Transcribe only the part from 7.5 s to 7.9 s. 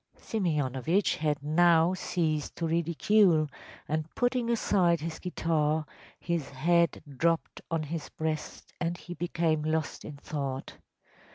on